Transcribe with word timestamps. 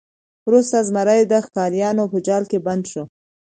وروسته 0.47 0.77
زمری 0.89 1.21
د 1.31 1.33
ښکاریانو 1.45 2.03
په 2.11 2.17
جال 2.27 2.43
کې 2.51 2.59
بند 2.65 2.83
شو. 2.91 3.03